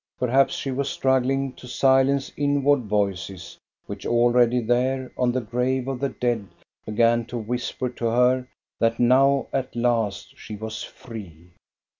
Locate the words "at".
9.53-9.75